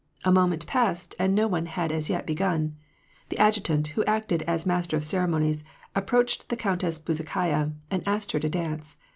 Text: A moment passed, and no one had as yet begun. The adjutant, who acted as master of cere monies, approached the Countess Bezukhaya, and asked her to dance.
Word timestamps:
A 0.23 0.31
moment 0.31 0.65
passed, 0.65 1.13
and 1.19 1.35
no 1.35 1.47
one 1.47 1.67
had 1.67 1.91
as 1.91 2.09
yet 2.09 2.25
begun. 2.25 2.75
The 3.29 3.37
adjutant, 3.37 3.89
who 3.89 4.03
acted 4.05 4.41
as 4.47 4.65
master 4.65 4.97
of 4.97 5.03
cere 5.03 5.27
monies, 5.27 5.63
approached 5.93 6.49
the 6.49 6.57
Countess 6.57 6.97
Bezukhaya, 6.97 7.75
and 7.91 8.01
asked 8.07 8.31
her 8.31 8.39
to 8.39 8.49
dance. 8.49 8.97